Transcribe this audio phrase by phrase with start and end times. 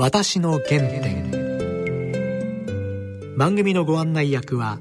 [0.00, 1.28] 私の原点。
[3.36, 4.78] 番組のご案内役は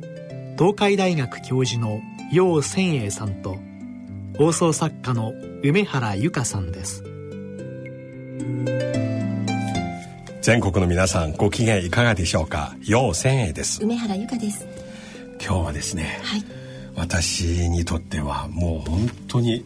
[0.59, 2.01] 東海大学教授の
[2.31, 3.57] 楊千栄さんと
[4.37, 5.33] 放送作家の
[5.63, 7.03] 梅原由香さんです。
[10.43, 12.75] 全国の皆さんご機嫌いかがでしょうか？
[12.87, 13.81] 楊千栄です。
[13.81, 14.67] 梅原由香です。
[15.43, 16.43] 今日はですね、はい、
[16.95, 19.65] 私にとってはもう本当に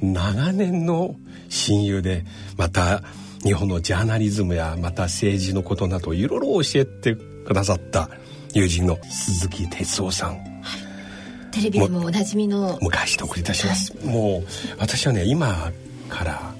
[0.00, 1.16] 長年の
[1.50, 2.24] 親友で
[2.56, 3.02] また
[3.42, 8.10] 日本のジャーナリズムやまた政治のことなどいろいろ教えてくださった
[8.52, 12.78] 友人の鈴木哲夫さん、はい、テレビでもおなじみの。
[12.82, 14.44] 昔と送り出します、はい、もう
[14.78, 15.72] 私はね今
[16.08, 16.54] から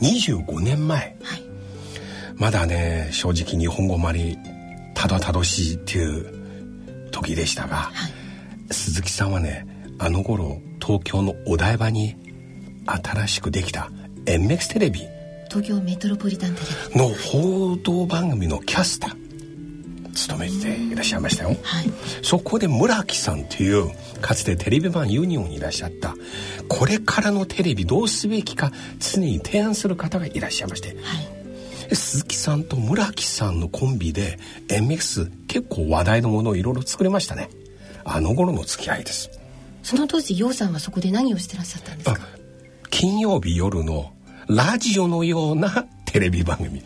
[0.00, 1.42] 25年前、はい、
[2.36, 4.38] まだね正直日本語まり
[4.94, 7.90] たどたどしいっていう時でしたが、
[8.70, 9.66] 鈴木さんはね
[9.98, 12.16] あの頃東京のお台場に
[12.86, 13.90] 新しくできた
[14.24, 15.02] MX テレビ
[15.52, 16.98] 東京メトロポリタンテレビ。
[16.98, 19.22] の報道番組のキャスター。
[20.14, 21.90] 務めていらっしゃいましたよ、はい、
[22.22, 23.90] そこで村木さんという
[24.20, 26.14] かつてテレビ版ユニオンにいらっしゃった
[26.68, 30.94] これからのテレビどうすべきか常に提案する方がいらっしゃいまして、は
[31.90, 37.48] い、鈴木さんと村木さんのコンビで MX 結構話題のものをいろいろ作れましたね。
[38.04, 39.30] あの頃の付き合いです。
[39.82, 42.20] その当時楊さんはそこで何をしてらっしゃったんですか？
[42.90, 44.12] 金曜日夜の
[44.48, 46.82] ラジオのような テレビ番組。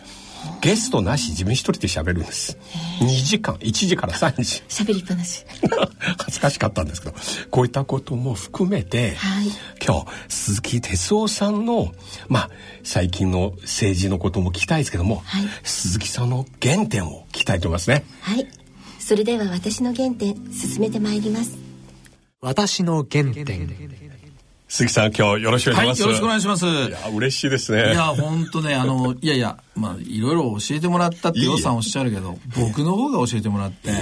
[0.60, 2.56] ゲストなし自分一人で喋るんです。
[3.00, 4.62] 2時間1時から3時。
[4.68, 5.44] 喋りっぱなし。
[6.18, 7.14] 恥ずかしかったんですけど
[7.50, 9.50] こういったことも含めて、はい、
[9.84, 11.92] 今日鈴木哲夫さんの
[12.28, 12.50] まあ
[12.84, 18.04] 最近の政治のことも聞きたいですけども、はい、鈴木さんの原点を聞きたいと思いますね。
[18.20, 18.46] はい。
[18.98, 21.58] それでは私の原点進めてまいります。
[22.41, 23.44] 私の原点
[24.69, 26.67] 鈴木さん今日よろしくお願いします、はい、よろしくお願いします。
[26.67, 27.92] いや嬉しいですね。
[27.92, 33.92] いや本当ねあのいやいやまあいろいろ教えてもらったって予算おっしゃるけど僕の方が教えてもらって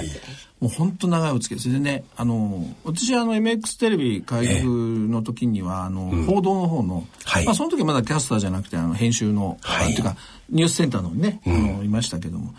[0.60, 1.62] もう本当長いお付き合い。
[1.62, 10.16] それでねあの私あの MX テレビ開局の時にはあの、うん、報道の方の、はい、まあその時まだキャスターじゃなくてあの編集の、はい、っていうか
[10.48, 12.54] ニュースセンターのね、うん、あのいましたけども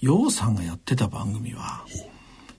[0.00, 1.86] 楊さんがやってた番組は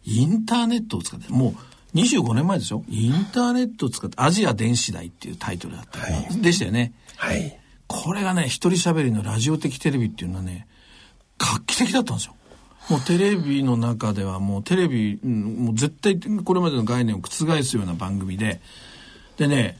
[0.06, 1.56] インターネットを使ってもう
[1.96, 2.84] 25年前でしょ？
[2.90, 6.94] インターネットを使ってアジア電子代っていうタイトルだった、はい、でしたよね。
[7.16, 7.58] はい。
[7.88, 10.68] これがね、一人喋りのラジオ的テレビっていうのはね、
[11.38, 12.36] 画期的だったんですよ。
[12.90, 18.62] もうテレビの中ではもうテレビ、もう絶対これまでの概念を覆すような番組で、
[19.38, 19.78] でね、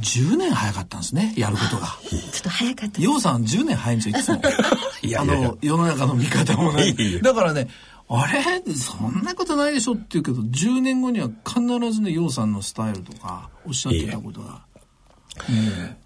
[0.00, 1.86] 10年早かったんですね、やることが。
[2.08, 3.00] ちょっと早かった。
[3.00, 4.42] ようさん10年早いんですよ、いつも。
[5.02, 6.94] いやあの、世の中の見方もね。
[7.22, 7.68] だからね、
[8.08, 8.42] あれ？
[8.74, 11.60] そんなことないでしょって言うけど、10年後には必
[11.92, 14.62] ずね、楊さんのスタイルとか、おっしゃってたことが、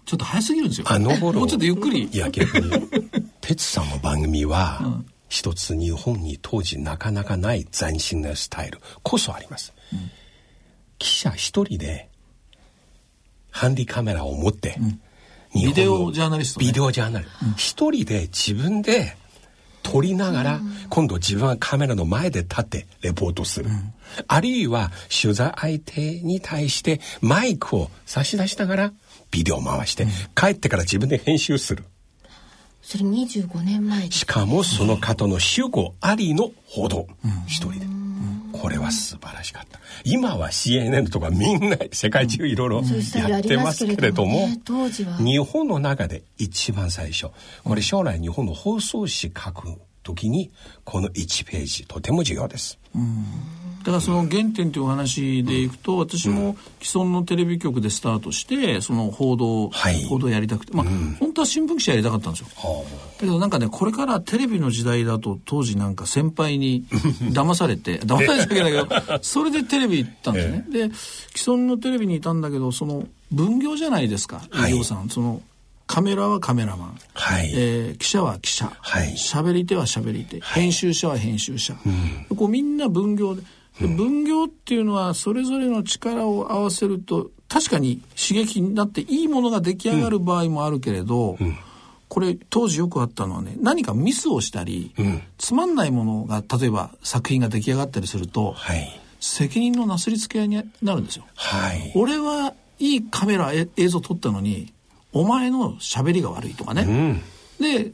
[0.05, 0.87] ちょっと早すぎるんですよ。
[0.89, 1.39] あの頃。
[1.39, 2.09] もうちょっとゆっくり。
[2.11, 2.71] いや、逆に、
[3.41, 9.73] 哲さんの番組は、 うん、一つ日本に当時なかなかない斬新なスタイルこそあります。
[9.91, 10.11] うん、
[10.99, 12.09] 記者一人で、
[13.49, 14.99] ハンディカメラを持って、うん、
[15.61, 17.25] ビデオジャーナリスト、ね、ビデオジャーナリ
[17.57, 17.91] スト。
[17.91, 19.15] 一、人で自分で、
[19.83, 23.69] 撮りながら、今度自分はカメラの前で立ってレポートする。
[24.27, 28.93] あるいは取材相手に対してマイクを差し出しながら
[29.31, 31.83] ビデオを回して、帰ってから自分で編集する。
[32.81, 37.07] それ25年前しかもその方の主語ありの報道、
[37.47, 37.92] 一人で。
[38.63, 39.77] これは素晴らしかった。
[40.05, 42.81] 今は CNN とかみんな世界中いろいろ
[43.13, 44.47] やってますけれども、
[45.19, 47.27] 日本の中で一番最初、
[47.65, 49.67] これ将来日本の放送紙書く
[50.01, 50.49] 時に
[50.85, 52.79] この1ページとても重要です。
[52.95, 53.25] うん
[53.83, 62.47] だからその原点というお話でいくと、私も既存のテレビ局でスタートしてその報道、はい、報道やりたくてまあ、うん、本当は新聞記者やりたかったんですよ。
[62.47, 66.85] だけどなんかねこれからテレビの時代だと当時なんか先輩に
[67.33, 70.65] 騙されて騙されたわけだけど それでテレビ行ったんですね。
[70.71, 70.79] で
[71.35, 75.09] 既存のテレビにいたんだけどその分業じゃないですか、はい、さん。
[75.09, 75.41] その
[75.85, 77.51] カメラはカメラマン、はい。
[77.53, 83.47] えー、記者は記者、はい、喋り手は喋り手、はい、編集者は編集者、うん、こうみんな分業でで
[83.79, 91.57] 分業っていうのはそれぞれの力を合わせると確かに刺激になっていいものが出来上がる場合もあるけれど、うん、
[92.07, 101.25] これ当時よくあったのはね何かミスをしたり、うん、つまんないものが例えば作品が出来上がったりすると、はい、責任のなすりつけ合いになるんですよ。
[101.35, 104.73] はい、俺はいいカメラ映像撮ったのに
[105.11, 107.21] お前の喋りが悪いとかね。
[107.59, 107.91] うん、で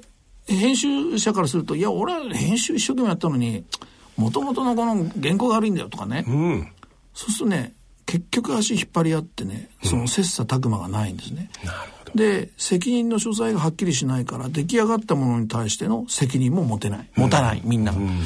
[0.48, 3.64] 編集者からするといや俺は編集一生懸命やったのに
[4.19, 6.71] もともとのこの原稿が悪いんだよとかね、うん、
[7.13, 7.74] そうするとね
[8.06, 11.50] 結局足引っ張り合ってねその切磋琢磨がないんですね。
[12.16, 17.10] で責任の所在がはっきりしないから出来上がったものに対しての責任も持てない。
[17.16, 18.24] 持たない、みんな、うん、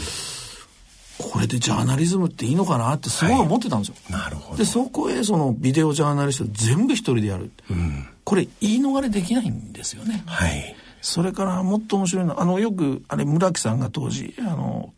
[1.17, 4.57] これでジャーナリズムっていいのかなってすごい思ってたんですよ、はい、なるほど。
[4.57, 14.93] でそこへそのビデオジャーナリスト全部一人でやる、うん、これ言い逃れできないんですよねはいそれからもっと面白いのはあのよくあれ村木さんが当時あの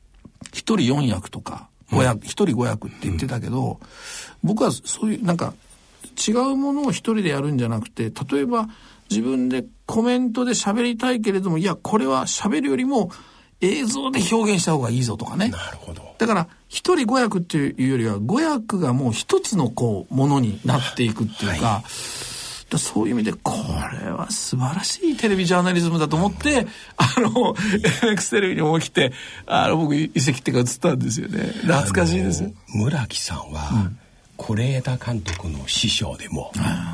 [0.56, 3.80] 一人四役とか五役一、人五役って言ってたけど、
[4.44, 5.54] 僕はそういうなんか
[6.28, 8.68] 違うものを一人でやるんじゃなくて例えば
[9.10, 13.12] 自分でコメントで喋りたいけれどもいやこれは喋るよりも
[13.62, 15.50] 映像で表現した方がいいぞとかね。
[15.50, 16.16] なるほど。
[16.18, 21.68] だから一人五役っていうよりは五役がもう一つのこうものになっていくっていうか。
[21.68, 22.35] はい
[22.78, 23.54] そういう意味でこ
[24.04, 26.68] れは素晴らしいテレビジャーナリズムだと思って
[26.98, 29.14] あの MX テレビにも来て
[29.46, 31.40] あの僕遺跡っていうか映ったんですよね。
[31.62, 32.52] 懐かしいです。
[32.74, 34.00] 村木さんは、うん。
[34.38, 36.52] 是枝監督の師匠でも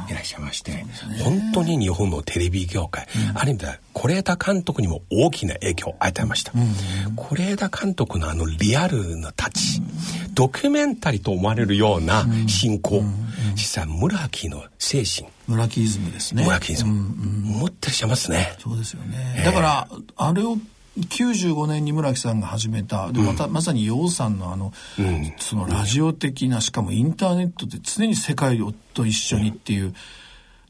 [0.09, 0.85] いらっしゃいまして、ね、
[1.23, 6.51] 本当に日本のテレビ業界、うん、ある意味では是枝監督にも大きな影響を与えました。
[6.53, 9.81] 是、枝監督のあのリアルなタッチ、
[10.27, 13.11] うん、ドキュメンタリーと思われるような進行、うん、
[13.53, 16.43] 実際村木の精神村木イズムですね。
[16.43, 18.55] 村木イズム、持ってらっしゃいますね。
[18.59, 20.57] そうですよね、えー、だからあれを
[20.97, 23.11] 95年に村木さんが始めた。
[23.11, 28.59] でまた、まさに楊さんのあの、うん、そのラジオ的なしかもインターネットで常に世界
[28.93, 29.93] と一緒にっていう、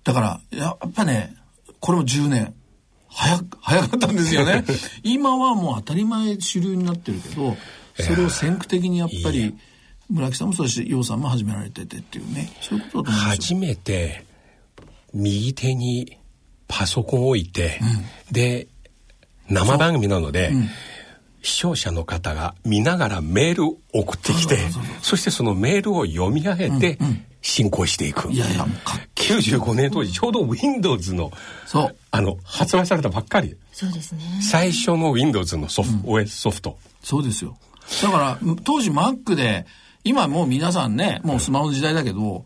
[0.03, 1.35] だからやっぱね
[1.79, 2.53] これも10年。
[3.13, 4.63] 早早かったんですよね。
[5.03, 7.57] 今はもう当たり前主流になってるけど
[7.99, 9.53] それを先駆的にやっぱり
[10.09, 12.49] 村木さんもそうし楊さんも始められててっていうね。
[12.61, 14.23] そういうことだと思います初めて
[15.13, 16.17] 右手に
[16.67, 17.79] パソコンを置いて、
[18.29, 18.67] うん、で
[19.49, 20.53] 生番組なので、
[21.41, 24.57] 視聴者の方が見ながらメールを送ってきて
[25.01, 26.97] そしてそのメールを読み上げて
[27.41, 28.65] 進行していく、いやいや
[29.15, 31.31] 95年当時ちょうど Windows の
[31.65, 31.95] そう。
[32.11, 33.57] あの発売されたばっかり。
[33.71, 34.21] そうですね。
[34.41, 36.77] 最初の Windows のソフ、うん、OS ソフト。
[37.03, 37.57] そうですよ。
[38.03, 39.65] だから当時 Mac で
[40.03, 42.45] 今もう皆さんねもうスマホの時代だけど、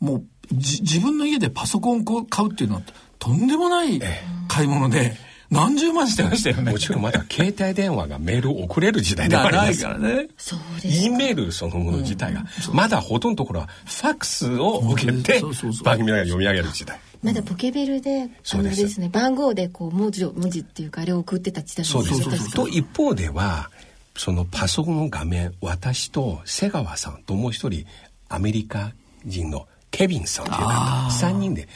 [0.00, 2.82] もう自分の家でパソコンを買うっていうのは
[3.18, 4.00] とんでもない
[4.48, 6.72] 買い物で、ええ何十万してましたよね。
[6.72, 9.82] もちろんまだ携帯電話がメールを送れる時代ではあります。
[9.82, 10.28] からね。
[10.36, 11.06] そうです。
[11.06, 15.40] E メールそのもの自体が、うん、まだほとんどのところはファックスを受けて
[15.84, 16.98] 番組が読み上げる時代。
[17.22, 23.70] まだポケベルで、あのですね、番号でこう文字を、文字っていうかあれを送ってた時代そうですと一方では、
[24.16, 27.86] そのパソコンの画面、私と瀬川さんともう一人
[28.28, 28.92] アメリカ
[29.24, 31.68] 人のケビンさんという方、3人で、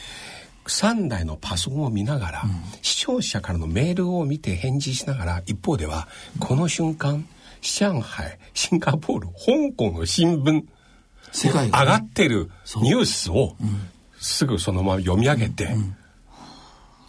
[0.65, 2.51] 3台のパソコンを見ながら、うん、
[2.81, 6.07] 視聴者からのメールを見て返事しながら一方では
[6.39, 7.27] この瞬間
[7.61, 10.63] 上海シンガポール香港の新聞
[11.31, 12.49] 世界、上がってる
[12.81, 13.55] ニュースを
[14.19, 15.73] すぐそのまま読み上げて、うん。
[15.73, 15.95] うん、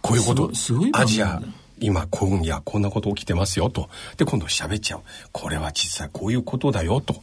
[0.01, 0.51] こういうこと
[0.93, 1.41] アジア
[1.79, 3.89] 今今夜こんなこと起きてますよと。
[4.17, 5.01] で今度喋っちゃう。
[5.31, 7.19] これは実際こういうことだよと、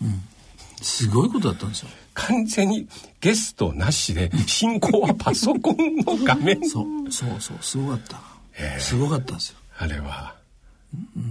[0.82, 1.88] すごいことだったんですよ
[2.18, 2.88] 完全に
[3.20, 6.68] ゲストなしで進行はパソコンの画面。
[6.68, 8.20] そうそうそうすごかった、
[8.58, 9.58] えー、すごかったんですよ。
[9.78, 10.34] あれは。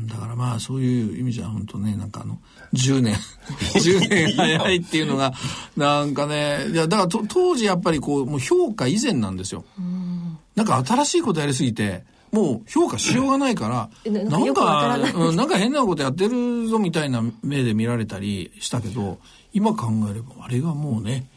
[0.06, 2.38] だからまあそういう意味じゃ本当ねなんかあの
[2.74, 3.16] 10年
[3.74, 5.34] 10年早いっていうのが
[5.76, 9.66] なんかねいやだから当時やっぱりこうもう評価以前なんですよ。
[10.56, 12.04] なんか新しいことやりすぎて
[12.38, 19.18] もう評価しようがないから、なんか、うん、なんか変なことやってるぞみたいな目で見られたりしたけど、
[19.54, 21.28] 今考えればあれがもうね、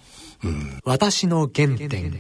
[0.45, 2.13] うん、私の原点。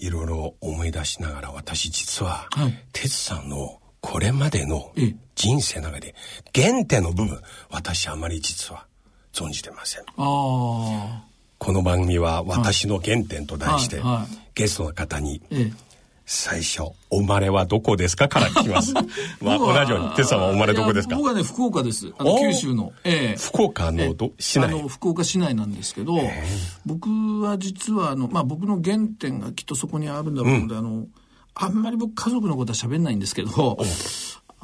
[0.00, 4.92] いろいろ思い出しながら私実は、はい、哲さんのこれまでの
[5.34, 6.14] 人生の中で
[6.54, 8.86] 原点の部分私あまり実は
[9.32, 10.04] 存じてません。
[10.14, 15.87] この番組は「私の原点」と題して、はいはい、ゲストの方に、ええ
[16.30, 18.92] 最初、お生まれはどこですかから聞きます。
[19.40, 21.16] まあ、同じように、テさんはお生まれどこですか？
[21.16, 22.12] 僕はね、福岡です。
[22.18, 22.92] あの九州の。
[23.02, 24.66] えー、福岡のど、市内？
[24.66, 27.08] あの、福岡市内なんですけど、えー、僕
[27.40, 31.06] は実は、あの、まあ、僕の原点がきっとそこにあるんだろうので、うん、あの、
[31.54, 33.78] あんまり僕家族のことは喋んないんですけど、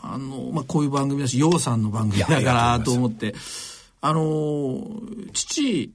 [0.02, 3.34] あの、まあ、こういう番組だし、洋さんの番組だからと思って、
[4.02, 5.00] あの、
[5.32, 5.92] 父、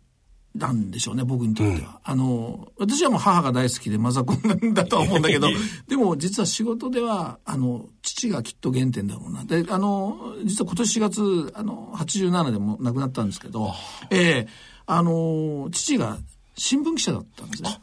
[0.55, 5.47] なんでしょうね僕にとっては、うん、あの私はもう母が大好きでマザコンなんだとは思うんだけど
[5.87, 9.43] でも実は仕事ではあの父がきっと原点だろうな。
[9.45, 13.73] であの実は今年4月あの87でも亡くなったんですけど
[14.09, 14.47] ええー、
[14.87, 16.17] あの父が
[16.55, 17.81] 新聞記者だったんですね。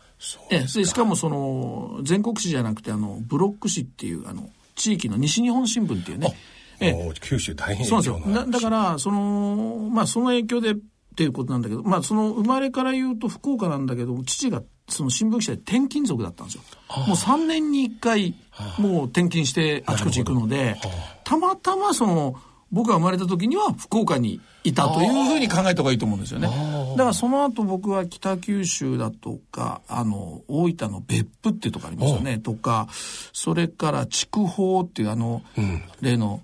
[0.50, 6.36] ええ、しかもその全国紙じゃなくてあのブロック紙っていうあの地域の西日本新聞っていうね。
[6.78, 8.34] ええ、九州大変そうなんですよ。
[8.34, 10.74] だだからそのまあその影響で
[11.16, 16.62] っていうことなんだけど、まあその生まれから言うと福岡なんだけど、父がその新聞記者で転勤族だったんですよ。
[17.06, 18.34] もう3年に1回、
[18.78, 20.76] もう転勤してあちこち行くので、
[21.24, 22.36] たまたまその、
[22.70, 26.48] 僕が生まれた時には福岡にいたというふうに考えた方がいいと思うんですよね。
[26.48, 32.38] だからその後僕は北九州だとか、あの、大分の別府っていうとこありますよね。
[32.38, 32.88] とか、
[33.32, 36.42] それから筑豊っていうあの、うん、例の、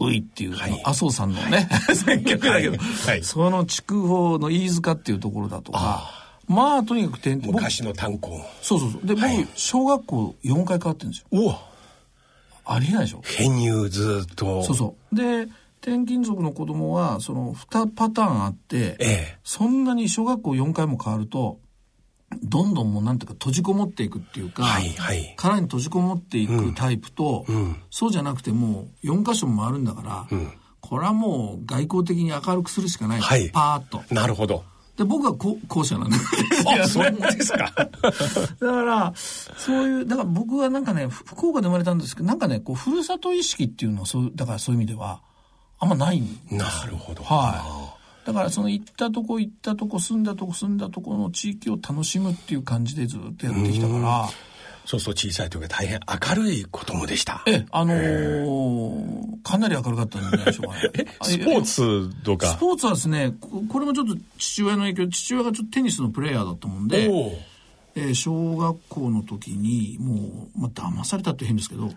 [0.00, 6.10] ういっていう、はい、麻生さんのね、 選曲だけど、はい、その筑豊の飯塚っていうところだとか、
[6.46, 8.40] まあとにかく転昔の炭鉱。
[8.60, 9.06] そうそうそう。
[9.06, 11.48] で、はい、僕小学校4回変わってるんですよ。
[11.50, 11.74] お
[12.66, 13.22] ありえないでしょ。
[13.24, 14.62] 編入ずっと。
[14.64, 15.16] そうそう。
[15.16, 15.48] で
[15.84, 21.58] 転勤族の子供はその2パターンあって、ええ、そんなに小学校4回も変わると
[22.42, 34.14] どんどんもうなんていうか閉じこもっていくっていうか、はいはい、殻に閉じこもっていくタイプと、うん、そうじゃなくてもう4箇所も回るんだから、うん、これはもう外交的に明るくするしかない、はい、パーッと。
[34.14, 34.64] なるほど。
[34.96, 36.16] で僕はこ後者なんで
[36.80, 37.72] あそうですか。
[37.74, 45.20] だからそういうだから僕はなんかね福岡で生まれたんですけどなんかねこうふるさと意識っていうのはそうだからそういう意味では
[45.80, 47.24] あんまないんですなるほど。
[47.24, 47.83] はい。
[48.24, 54.28] だからその行ったとこ行ったとこ住んだとこ住んだとこの地域を楽しむっていう感じでずっとやってきたから。
[54.86, 57.42] そうそう小さい時は大変明るい子供でした。
[57.46, 61.06] ええ、あのー、かなり明るかったんじゃないでしょうかね。
[61.22, 62.48] スポーツとか？
[62.48, 67.10] スポーツはですね、これもちょっと父親の影響、父親がちょっとテニスのプレーヤーだったもんで、
[67.94, 71.90] えー、小学校の時にもう、まあ、騙されたって変ですけど、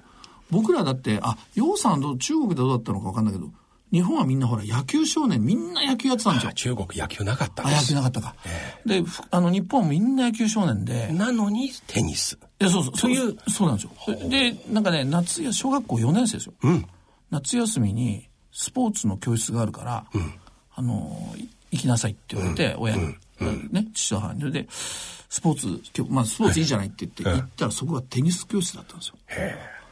[0.49, 3.49] 僕らだって、あ、楊さんどう、中国でどうだったのか分かんないけど、
[3.91, 6.53] 日本はみんなほら野球少年みんな野球やってたんですよ。
[6.53, 8.35] 中国野球なかったあ、野球なかったか。
[8.45, 11.07] えー、で、あの日本はみんな野球少年で。
[11.13, 12.37] なのにテニス。
[12.59, 12.97] いや、そうそう。
[12.97, 14.29] そういう、そうなんですよ。
[14.29, 16.53] で、なんかね、夏や、小学校4年生ですよ。
[16.63, 16.85] うん。
[17.29, 20.33] 夏休みにスポーツの教室があるから、うん、
[20.73, 21.33] あの、
[21.71, 24.51] 行きなさいって言われて、うん、親に、うん、ね、父と母に。
[24.51, 29.15] で、スポーツ、まあスポーツいいじゃないって言って、行ったらそこがテニス教室だったんですよ。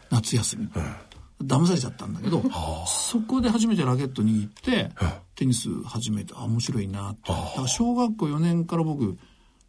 [0.10, 0.70] 夏休み。
[0.76, 0.96] うん
[1.44, 2.42] 騙されちゃったんだけど、
[2.88, 4.90] そこで初めてラケット握って、
[5.36, 7.32] テニス始めて、あ、面白いなって。
[7.32, 9.18] だから小学校4年から僕、も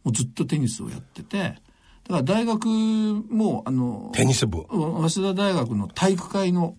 [0.05, 1.59] うずっとテニスをやってて、だか
[2.09, 4.65] ら大学も、あの、テニス部？
[4.69, 6.75] 早稲田大学の体育会の、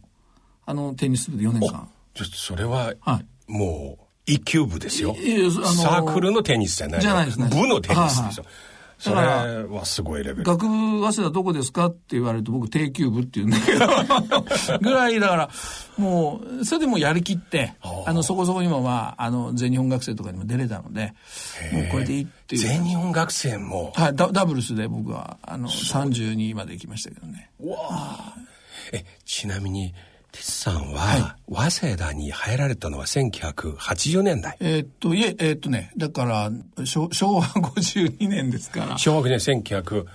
[0.65, 1.89] あの、テニス部で4年間。
[2.15, 5.15] ちょっとそれは、はい、もう、一級部ですよ。
[5.15, 7.01] サークルのテニスじゃない。
[7.03, 7.49] じゃないですね。
[7.51, 8.45] 部のテニスですよ。
[8.45, 9.85] はいはいそれは。
[9.85, 10.45] すごいレベル。
[10.45, 14.79] 学部早稲田どこですかって言われると僕定休部って言うんだけど。
[14.83, 15.51] ぐらいだから
[15.97, 17.75] もうそれでもやりきって
[18.07, 21.15] あのそこそこ今はあの全日本学生とかにも出れたので
[21.73, 22.63] もうこれでいいっていう。
[22.63, 23.93] 全日本学生も？
[23.95, 27.51] はいダダブルスで僕はあの32まで行きましたけどね。
[27.61, 28.35] わ
[28.93, 29.95] えちなみに
[30.33, 34.57] 哲さんは、早稲田に入られたのは1980年代。
[34.61, 36.51] えー、っと、いえ、えー、っとね、だから、
[36.85, 38.99] 昭和52年ですから。
[38.99, 40.07] 昭和5年、1977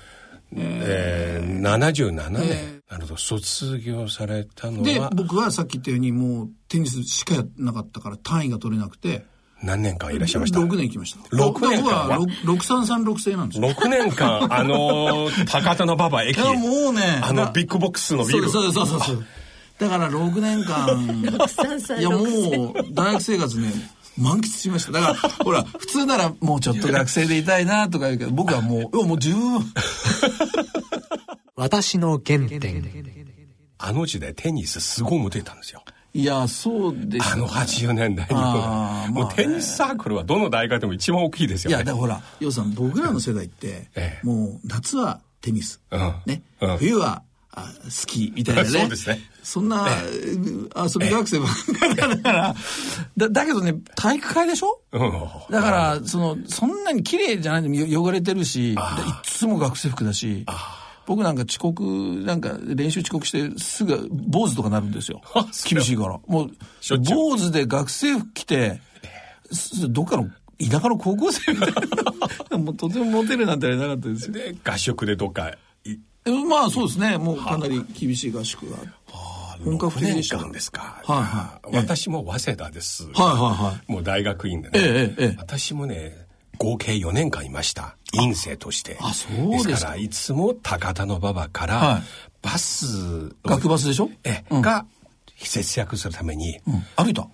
[0.56, 4.84] えー、77年、えー、なるほど、卒業されたのは。
[4.84, 9.26] で、僕はさっき言ったように、もうテニスしかやなかったから単位が取れなくて、
[9.62, 11.36] 何年間いらっしゃいました ?6 年行きました。
[11.36, 13.70] 6年間は ?6336 制なんですよ。
[13.70, 16.38] 6年間、あのー、高田馬場駅。
[16.38, 17.22] いや、もうね。
[17.24, 18.50] あの、ビッグボックスのビル。
[18.50, 19.26] そうそうそうそう。
[19.80, 23.72] だから6年間、いやもう大学生活ね、
[24.18, 24.92] 満喫しました。
[24.92, 29.62] だから、ほら、普通ならもうちょっと学生でいたいなとか言うけど、僕はもう、もう十分。
[31.56, 32.84] 私の原点。
[33.80, 35.84] あの時代テニスすごいモテたんですよ。
[36.14, 39.24] いや、そうですあの80年代にも。
[39.24, 41.78] もうテニスサークルはどの大学でも一番大きいですよね。
[41.78, 43.90] いや、だからほら、要さん、僕らの世代って、
[44.24, 45.82] もう夏はテニス。
[46.26, 46.44] ね。
[46.78, 47.24] 冬は
[47.56, 48.70] あ好きみたいなね。
[48.82, 49.20] そうですね。
[49.44, 49.88] そんな、
[50.76, 51.48] 遊び学生ばっ
[51.80, 52.56] かりだから、
[53.18, 54.82] だ、だけどね、体育会でしょ？
[55.52, 58.78] だから、その、そんなに綺麗じゃないの汚れてるし、い
[59.24, 60.46] つも学生服だし、
[61.06, 61.84] 僕なんか遅刻、
[62.26, 65.22] なんか練習遅刻してすぐ坊主とかなるんですよ。
[65.70, 66.20] 厳しいから。
[66.28, 66.52] もう、
[67.00, 68.80] 坊主で学生服着て、
[69.90, 70.30] どっかの
[70.60, 71.74] 田舎の高校生みたい
[72.50, 72.58] な。
[72.58, 74.34] もうとてもモテるなんてあれなかったですよ。
[74.34, 75.52] で、合宿でどっか
[76.50, 77.18] まあそうですね。
[77.18, 78.78] もうかなり厳しい合宿が。
[79.64, 81.02] 本格的でしたですか。
[81.06, 81.76] はいはい。
[81.78, 83.06] 私も早稲田です。
[83.06, 83.38] はいはい
[83.76, 83.92] はい。
[83.92, 84.80] もう大学院でね。
[84.80, 85.36] ええええ。
[85.38, 86.26] 私もね、
[86.58, 87.96] 合計4年間いました。
[88.14, 88.98] 院生として。
[89.02, 92.02] あ、そうですから、いつも高田馬場から、
[92.42, 94.10] バス、学バスでしょ？
[94.26, 94.86] え、が、
[95.38, 96.60] 節約するために、
[96.98, 97.28] 歩いた？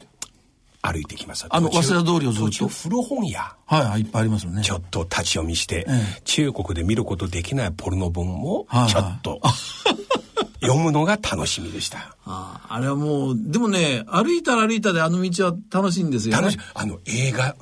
[0.81, 1.45] 歩いてきます。
[1.49, 2.67] あの、早稲田通りをずっと？
[2.67, 3.55] 古本屋。
[3.65, 4.61] はい、はい、いっぱいありますよね。
[4.63, 9.41] ちょっと立ち読みして、ええ、中国で見ることできないポルノ本も、ちょっと、
[10.61, 12.15] 読むのが楽しみでした。
[12.25, 16.41] ああれはもう、でもね、歩いたら歩いたであの道は楽しいんですよ、ね。
[16.41, 16.59] 楽しい。
[16.73, 17.55] あの、映画、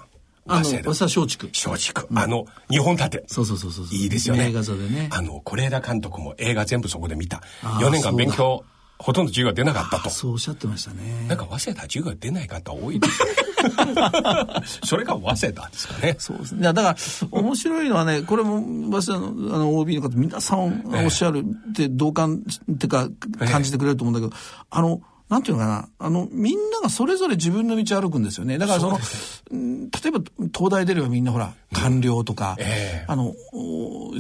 [0.48, 1.48] あの、早稲田松竹。
[1.48, 2.08] 松竹。
[2.16, 3.24] あの、日本立て。
[3.28, 3.86] そうそうそうそう。
[3.92, 4.50] いいですよね。
[4.50, 5.10] 映画座でね。
[5.12, 7.42] あの、是枝監督も映画全部そこで見た。
[7.64, 8.64] 4年間勉強、
[9.00, 10.10] ほとんど授業出なかったと。
[10.10, 11.28] そうおっしゃってましたね。
[11.28, 16.16] なんか早稲田授業出ない方多いです それが早稲田ですかね。
[16.18, 16.62] そうですね。
[16.62, 16.96] だから、
[17.32, 18.60] 面白いのはね、これも、
[19.02, 23.10] 早稲田のあの OB の方、皆さんおっしゃるって同感ってか、
[23.52, 28.58] 感じてくれると思うんだけど、あの、なんていうのかな、あの、みんながそれぞれ自分の道歩くんですよね。
[28.58, 30.22] だからその、そ例えば
[30.54, 33.06] 東大出ればみんなほら、官僚とか、うんえ。
[33.08, 33.34] ー、あの、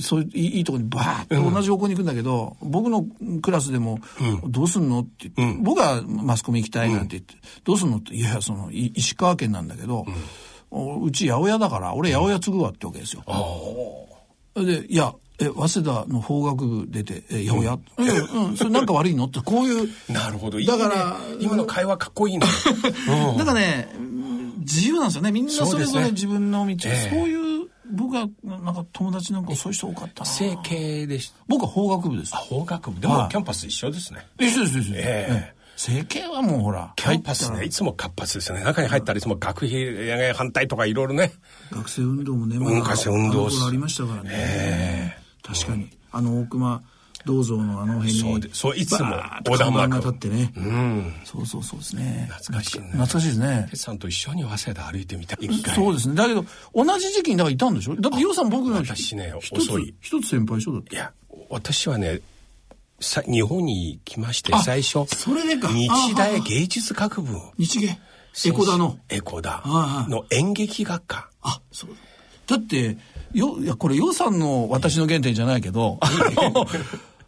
[0.02, 3.06] そういういいとこにバーッと同じ方向に行くんだけど、うん、僕の
[3.42, 4.00] クラスでも、
[4.44, 10.06] うん、どうすんのって言って、僕はマスコミ行きたいなんて言って、どうすんのって、いやいや、その、石川県なんだけど、
[10.72, 13.24] うち八百屋だから、俺八百屋継ぐわってわけですよ。
[14.56, 19.90] で、いや、え、早稲田の法学部出て、え、八百屋、うん、うん、それなんか悪いのってこういう。
[20.12, 20.60] なるほど。
[20.60, 22.46] いいね、だから、今の会話かっこいいね。
[23.38, 23.90] だからね、
[24.60, 25.32] 自由なんですよね。
[25.32, 26.76] みんなそれぞれ自分の道。
[26.80, 30.26] そう,、ねえー、そういう、僕は、なんか友達なんかそういう人多かったな。
[30.30, 31.38] 整形でした。
[31.48, 32.34] 僕は法学部です。
[32.34, 33.00] あ、法学部。
[33.00, 34.26] でも、キャンパス一緒ですね。
[34.40, 34.92] 一緒です、一緒です。
[34.96, 36.92] ええー整形はもうほら。
[36.96, 38.64] キャンパスね、いつも活発ですよね。
[38.64, 41.32] 中に入ったらいつも学費反対とかいろいろね。
[41.72, 45.27] 学生運動もね、まあ、学生運動ありましたからね。
[45.48, 45.90] 確かに。
[46.12, 46.84] あの大熊
[47.26, 49.10] 銅像のあの辺にそうでそういつも
[49.46, 49.90] 横断幕。
[49.90, 52.30] が立ってね、うん、そうそうそうですね。
[52.32, 52.86] 懐かしいね。
[52.92, 53.68] 懐かしいですね。
[53.72, 55.76] 哲さんと一緒に早稲田歩いてみたい。
[55.76, 56.16] そうですね。
[56.16, 57.96] だけど同じ時期にだからいたんでしょ？
[57.96, 59.94] だって洋さん僕の私ね遅い。
[60.00, 60.96] 一つ先輩所だって。
[60.96, 61.12] いや
[61.50, 62.22] 私はね
[63.00, 65.68] さ日本に来まして最初それでか。
[65.68, 68.00] 日大芸術学部日芸。
[68.46, 69.00] エコダの。
[69.10, 69.64] エコダ
[70.08, 71.30] の演劇学科。
[71.42, 71.90] あそう。
[72.48, 72.98] だって
[73.34, 76.00] よ、いや、これ予算の私の原点じゃないけど、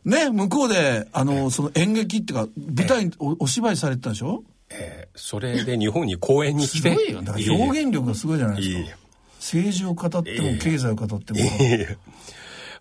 [0.05, 4.43] ね、向こうで、あの、その演劇っていうか、舞台おお芝居されてたでしょ？
[4.71, 6.89] えー、それで日本に公演に来て。
[6.91, 7.21] すごいよ。
[7.21, 8.97] だから表現力がすごいじゃないですか。
[9.39, 11.39] 政治を語っても、経済を語っても。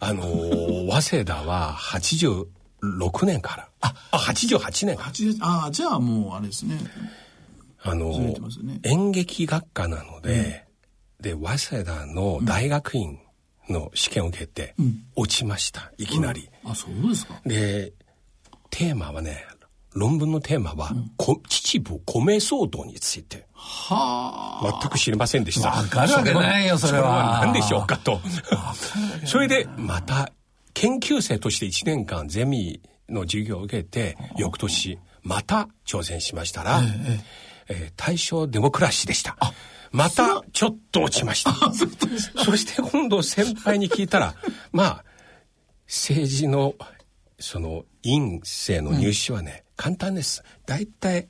[0.00, 2.46] あのー、早稲田は86
[3.26, 3.68] 年から。
[3.80, 5.10] あ、あ88年から。
[5.40, 6.78] ああ、じゃあもうあれですね。
[7.82, 10.67] あのーね、演劇学科なので、
[11.20, 13.18] で、早稲田の大学院
[13.68, 14.74] の試験を受けて、
[15.16, 17.40] 落ちました、いきなり、あ、そうですか。
[17.44, 17.92] で、
[18.70, 19.44] テーマはね、
[19.94, 21.10] 論文のテーマは、うん、
[21.48, 23.46] 秩父米騒動について。
[23.52, 24.78] はあ。
[24.80, 25.70] 全く知りませんでした。
[25.70, 27.40] わかるわけないよ、それは。
[27.42, 28.20] 何でしょうかと。
[29.24, 30.30] それで、また、
[30.74, 37.20] 研究生として1年間ゼミの授業を受けて、翌年、また挑戦しましたら、ええ
[37.70, 39.36] えー、大正デモクラシーでした。
[39.90, 41.52] またちょっと落ちました。
[42.44, 44.34] そして今度先輩に聞いたら、
[44.72, 45.04] まあ、
[45.86, 46.74] 政治の、
[47.38, 50.42] その、院生の入試はね、うん、簡単です。
[50.66, 51.28] 大体、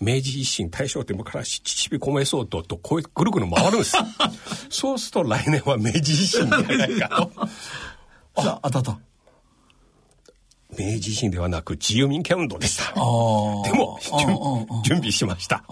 [0.00, 3.96] 明治維新、大正デモクラシー、秩父米相当と、こうぐるぐる回るんです。
[4.70, 7.48] そうすると来年は明治維新じゃないかと。
[8.36, 9.07] あ、当たった。
[10.72, 12.92] 明治維新ではなく自由民権運動でした。
[12.94, 13.98] でも
[14.84, 15.64] 準備しました。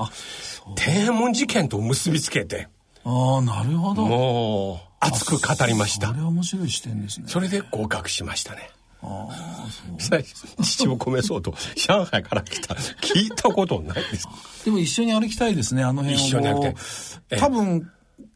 [0.74, 2.68] 天安門事件と結びつけて。
[3.04, 4.04] ああ、なるほど。
[4.04, 6.08] もう、熱く語りました。
[6.08, 7.26] それは面白い視点ですね。
[7.28, 8.70] それで合格しましたね。
[10.62, 12.74] 父を米そうと、上海から来た。
[12.74, 14.26] 聞いたことないです。
[14.64, 16.26] でも一緒に歩きたいですね、あの辺を。
[16.26, 16.62] 一緒に歩き
[17.28, 17.38] たい。
[17.38, 17.90] 多分、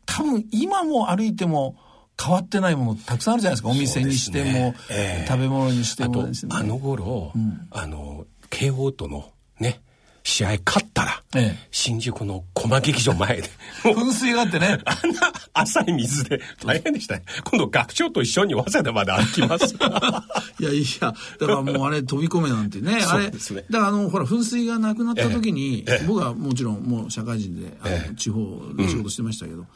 [0.07, 1.77] 多分今も歩いても、
[2.21, 9.81] 変わってないものたくさんあるじゃないですかお店にしても、ねえー、食べ物にしても、ね、あの頃、うん、あの慶応とのね
[10.23, 13.49] 試合勝ったら、ええ、新宿の駒劇場前で。
[13.83, 14.79] 噴水があってね。
[14.85, 17.25] あんな浅い水で大変でしたね。
[17.45, 19.75] 今度学長と一緒に早稲田まで歩きます。
[20.61, 23.01] いやいや、だからもうあれ飛び込めなんてね。
[23.09, 23.33] あれ、ね、
[23.71, 29.67] だからあの、ほら、噴水がなくなった時に、え、僕はもちろんもう社会人で、あの地方で仕事してましたけど、うん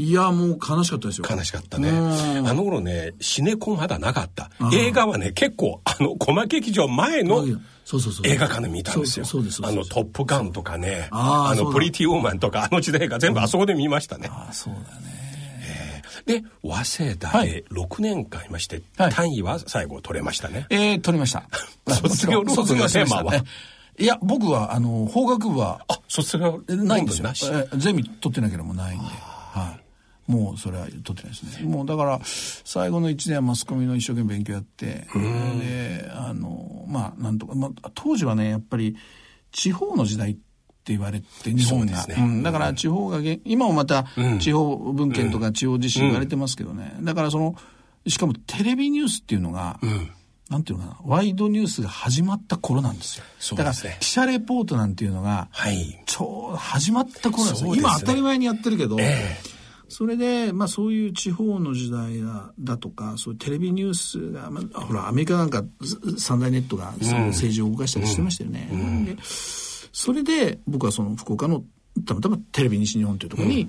[0.00, 1.26] いや、もう悲しかったですよ。
[1.28, 1.90] 悲しかったね。
[1.90, 4.50] あの頃ね、シネコンまだなかった。
[4.72, 7.44] 映画はね、結構、あの、コマ劇場前の
[8.24, 9.26] 映画館で見たんですよ。
[9.62, 14.28] あの、トップガンとかね、あの、プリティウーマンとか、あの時代が全部あそこで見ましたね。
[14.30, 15.20] ああ、そうだね。
[16.26, 20.66] で、早稲田で6年間いまして、単位は最後取れましたね。
[20.70, 21.44] ええ、取りました。
[21.88, 23.34] 卒業論文のテーマは？
[23.98, 27.28] いや、僕は、あの、法学部は、あ、卒業ないんですよ。
[27.76, 29.04] ゼミ取ってなければもないんで。
[29.04, 29.89] はい。
[30.30, 31.68] もうそれは取ってないですね。
[31.68, 38.96] もうだから最後の1年はマスコミの一生懸命勉強やって、で、あの、まあなんとか、まあ当時はね、やっぱり
[39.50, 42.14] 地方の時代って言われて日本が、ね。
[42.16, 44.06] うん、だから地方が今もまた
[44.38, 47.56] 地方文献とか地方自身言われてますけどね、だからその
[48.06, 50.10] しかもテレビニュースっていうのが、うん。
[50.48, 53.24] なんていうのかな、ワイドニュースが始まった頃なんですよ。
[53.38, 57.70] すね、だから、記者レポートなんていうのが、はい、ちょうど始まった頃なんですよ。
[57.70, 59.59] すね、今当たり前にやってるけど、えー
[59.90, 65.64] それで、まあそういう地方の時代だだとか、そういうテレビニュースが、まあ、ほら、アメリカなんか
[66.16, 68.68] 三大ネットがその政治を動かしたりしてましたよね。
[68.72, 71.64] うんうん、でそれで僕はその福岡の
[72.06, 73.68] たまたまテレビ西日本というところに、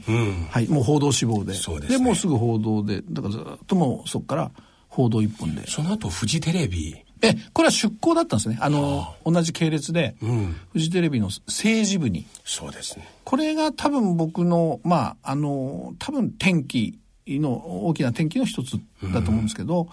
[0.51, 1.53] はい、もう報道志望で。
[1.53, 4.51] で、ね、もうすぐ報道で、だからずっともうそこから
[4.87, 5.65] 報道一本で。
[5.67, 7.00] その後、フジテレビ。
[7.21, 8.57] え、これは出向だったんですね。
[8.61, 12.25] あの、はあ、同じ系列で、うん、フジテレビの政治部に。
[12.43, 13.07] そうですね。
[13.23, 18.79] これが多分僕の、まあ、あの、多分転機の大きな転機の一つ
[19.13, 19.89] だと思うんですけど、うん、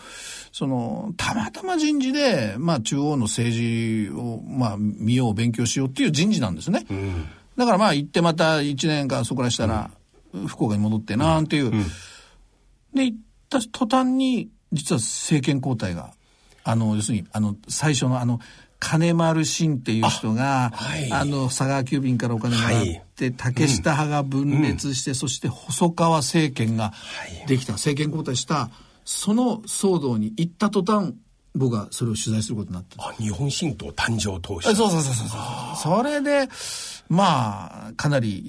[0.53, 6.87] その、たまたま人事で、まあ、中央の政治を、まあ、見よう、勉強しようっていう人事なんですね。
[6.91, 9.91] うん、だからまあ、行ってまた1年間そこらしたら、
[10.47, 11.73] 福岡に戻ってなんていう。
[12.95, 16.13] で、行った途端に、実は政権交代が
[16.69, 18.41] あの、要するに、あの、最初のあの、
[18.79, 22.85] 金丸信っていう人が、あはい、あの、佐川急便からお金もらっ
[23.17, 26.93] て、はい、竹下派が分裂して、うん、そして細川政権が
[27.47, 28.69] できた、政権交代した、
[29.07, 31.15] その騒動に行った途端、
[31.55, 33.03] 僕はそれを取材することになった。
[33.03, 34.75] あ日本新党誕生当初。
[34.77, 35.29] そうそうそうそう
[35.77, 36.49] それで
[37.09, 38.47] まあかなり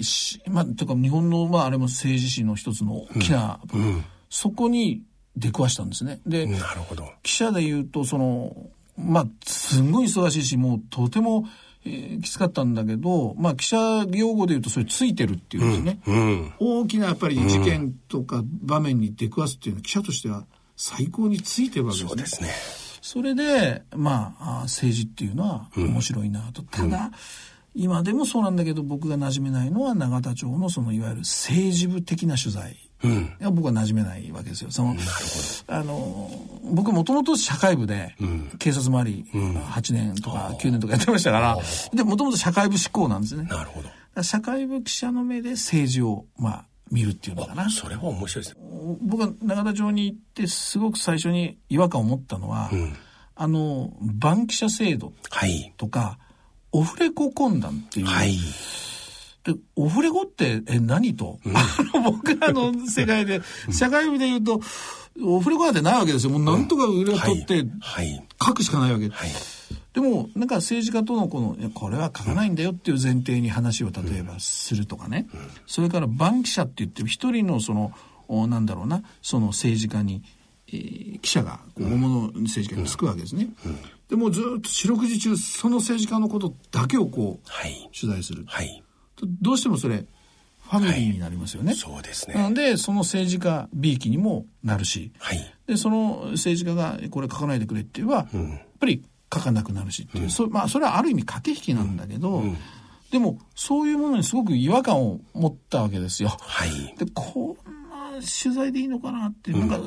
[0.48, 3.80] まあというか日本のまああれも政治史の一つの大きな、うん。
[3.80, 5.02] うん、そこに
[5.40, 6.20] 出くわしたんですね。
[6.26, 7.10] で、なるほど。
[7.22, 8.54] 記者で言うと、その、
[8.96, 11.46] まあ、すんごい忙しいし、もうとても、
[11.84, 16.52] えー、きつかったんだけど、まあ、記者用語で言うと、それついてるっていうんですね、うんうん。
[16.58, 20.44] 大きなやっぱり事件とか場面に出くわすっていうのは、記者としては
[20.76, 22.24] 最高についてるわけですね。
[22.26, 22.50] そすね。
[23.02, 26.62] それで、まあ、政治っていうのは面白いなと。
[26.62, 27.10] うん、ただ、
[27.74, 32.89] 今でもそうなんだけど、僕が馴染めないのは永田町のそのいわゆる政治部的な取材。
[33.02, 34.70] うん、僕は馴染めないわけですよ。
[34.70, 34.94] その
[35.66, 36.30] あの
[36.64, 38.14] 僕もともと社会部で、
[38.58, 41.58] 警察周り、うん、8年とか9年とかやってましたから、
[41.94, 43.44] でもともと社会部志向なんですね。
[43.44, 44.22] なるほど。
[44.22, 47.70] 社会部記者の目で政治を、まあ、見るっていうのかな。
[47.70, 48.62] それは面白いですね。
[49.02, 52.96] 僕は永田町に行ってすごく最初に違和感を持ったのは、うん、
[53.36, 55.12] あの、バンキシャ制度
[55.76, 56.18] とか、はい、
[56.72, 58.36] オフレコ懇談っていう、はい
[59.44, 61.62] で、オフレコって、え、何と、うん、あ
[61.94, 63.40] の、僕らの世界で、
[63.72, 64.60] 社会部で言うと、
[65.22, 66.32] オフレコなんてないわけですよ。
[66.32, 67.64] もうなんとか裏取って、
[68.42, 69.08] 書くしかないわけ。
[69.08, 69.30] はい、
[69.94, 75.26] でも、なんか政治家とのこの、これは書かないんだよっていう前提に話を例えばするとかね。
[75.32, 77.92] うん、それから、バンキシャって言って一人のその、
[78.28, 80.22] おなんだろうな、その政治家に、
[80.68, 83.48] えー、記者が大物政治家につくわけですね。
[84.08, 88.44] でもずっと四六時中その政治家のことだけをこう、はい、取材する。
[88.46, 88.82] はい
[89.26, 90.06] どうしてもそれ
[90.70, 91.68] ファミリーになりますよね。
[91.68, 92.34] はい、そうですね。
[92.34, 99.02] なので、その政治家 B 期にもなるし、はい、で、その政治家がこれ書かないでくれって言えば、うん、やっぱり
[99.34, 102.56] 書かなくなるしっていう、うん、そまあ、それはある意味駆け引きなんだけど、うん、
[103.10, 106.36] でも、そういうものにすごく違和感を持ったわけですよ。
[106.40, 109.80] はい、で、こんな取材でいいのかなって、なんか、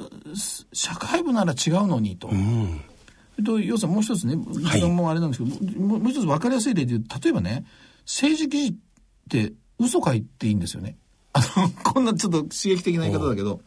[0.73, 2.27] 社会部なら違うのにと。
[2.27, 2.81] うん。
[3.45, 7.65] と、要するにもう一つね、時間もあれなんですけど、はい、もう一つ分かりやすい例で言うと、例えばね、
[8.05, 8.75] 政治記事っ
[9.29, 10.97] て嘘書いていいんですよね。
[11.33, 13.61] あの、 こんなちょっと刺激的な言い方だけど、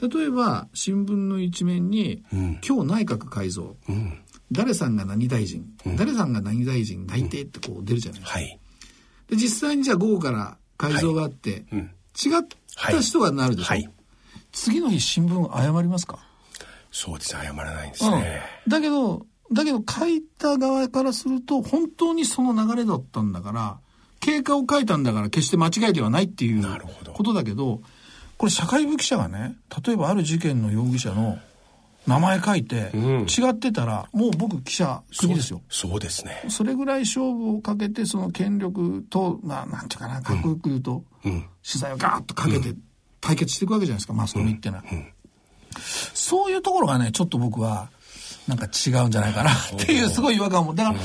[0.00, 4.18] 例えば新聞の一面に、うん、今日内閣改造、うん、
[4.52, 8.38] 誰さんが何大臣、うん、誰さんが何大臣内定ってこう出るじゃないですか。
[8.38, 8.60] はい、
[9.28, 11.84] で実際にじゃあ午後から改造があって、はい、違
[12.38, 13.90] った人がなるでしょ、はい、
[14.52, 16.18] 次の日新聞謝りますか？
[16.92, 23.78] そうです謝らないんですね、だけどだけど書いた側からすると本当にその流れだったんだから
[24.26, 26.64] 経過を書いたんだから決して間違いではないっていう
[27.14, 27.80] ことだけど、
[28.36, 29.54] これ社会部記者がね、
[29.86, 31.38] 例えばある事件の容疑者の
[32.08, 35.62] 名前書いて、違ってたら、もう僕記者クビですよ。
[35.70, 36.42] そうですね。
[36.48, 42.74] それぐらい勝負をかけて、その権力と、まあ、なんていうかな、かっこよく言うと、うん、取材をガーッとかけて
[43.20, 44.82] 対決していくわけじゃないですか、マスコミってのは。
[46.14, 47.90] そういうところがね、ちょっと僕は、
[48.48, 50.74] なんか違うんじゃないかなっていうすごい違和感も。
[50.74, 50.98] だから、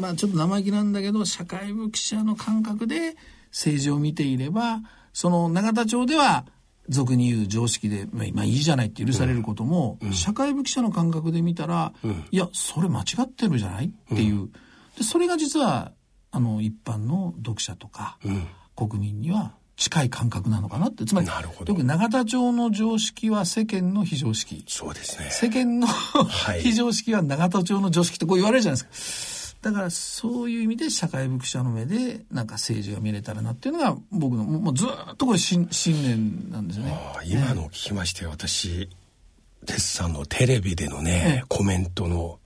[0.00, 3.16] まあちょっと生意気なんだけど、社会部記者の感覚で
[3.50, 4.80] 政治を見ていれば、
[5.12, 6.46] その永田町では、
[6.88, 13.86] 俗に言う常識で、まあ、いいじゃないって許されることも、うん、社会部記者の感覚で見たら、うん、いや、それ間違ってるじゃない？
[13.86, 14.48] っていう。
[14.98, 15.92] でそれが実は、
[16.32, 18.18] あの、一般の読者とか、
[18.74, 21.06] 国民には近い感覚なのかなって。
[21.06, 24.62] つまり、なるほど特に永田町の常識は世間の非常識。
[24.68, 25.30] そうですね。
[25.30, 25.88] 世間の
[26.60, 29.70] 非常識は永田町の常識ってこう言われるじゃないですか。
[29.70, 36.94] だからそういう意味で社会部記者の目でなんか政治が見れたらなっていうのが僕のもうずっとこれ信念なんですね。
[37.24, 38.90] 今の聞きまして、私、
[39.64, 42.38] デッサンのテレビでのね、コメントの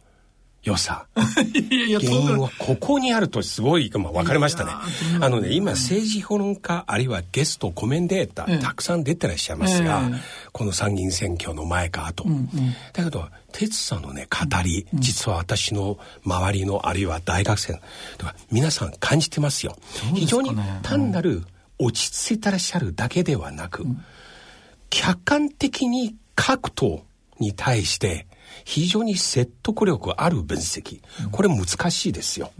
[0.65, 1.07] 良さ。
[1.15, 4.73] 原因はここにあるとすごい、まあ、分かりましたね。
[5.21, 10.03] あのね、今政治評論家、あるいはゲスト、コメンテーター、たくさん出てらっしゃいますが、
[10.53, 12.25] この参議院選挙の前か後。
[12.93, 17.81] だけど、哲さんのね、語り、実は私の周りの、あるいは大学生
[18.19, 19.77] とか、皆さん感じてますよ。
[20.15, 20.51] 非常に
[20.83, 21.45] 単なる
[21.79, 23.85] 落ち着いてらっしゃるだけではなく、
[24.89, 27.05] 客観的に各党
[27.39, 28.27] に対して、
[28.65, 31.01] 非常に説得力ある分析。
[31.31, 32.51] これ難しいですよ。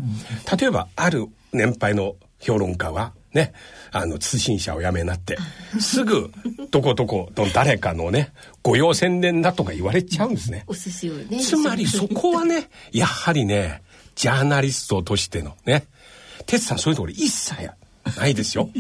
[0.59, 3.53] 例えば、ある年配の評論家は、ね、
[3.91, 5.37] あの、通信社を辞めになって、
[5.81, 6.33] すぐ、
[6.71, 10.65] どこどこの誰かのね、御用宣伝だとか言われちゃうんですね。
[10.67, 11.41] お寿司をね。
[11.41, 13.83] つまりそこはね、やはりね、
[14.15, 15.87] ジャーナリストとしてのね、
[16.47, 17.71] 哲さんそういうところ一切
[18.17, 18.71] ないですよ。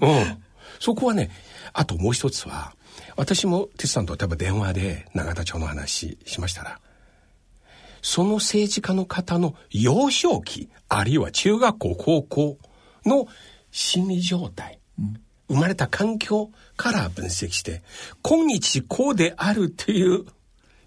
[0.00, 0.42] うん。
[0.80, 1.30] そこはね、
[1.72, 2.74] あともう一つは、
[3.16, 6.80] 私も哲さんと例えば電話で永田町の話しましたら、
[8.02, 12.58] その政治家の方の幼少期、あるいは中学校、高校
[13.06, 13.28] の
[13.70, 14.80] 心理状態、
[15.48, 17.82] 生まれた環境から分析して、
[18.22, 20.24] 今日こうであるという